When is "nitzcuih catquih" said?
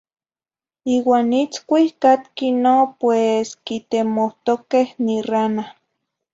1.29-2.53